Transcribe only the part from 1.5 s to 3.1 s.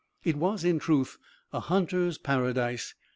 a hunter's paradise.